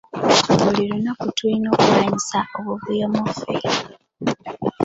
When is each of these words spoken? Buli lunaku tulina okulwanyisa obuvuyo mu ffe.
Buli 0.61 0.83
lunaku 0.91 1.25
tulina 1.37 1.67
okulwanyisa 1.73 2.39
obuvuyo 2.57 3.05
mu 3.13 3.23
ffe. 3.37 3.55